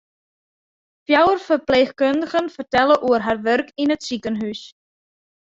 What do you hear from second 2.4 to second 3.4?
fertelle oer har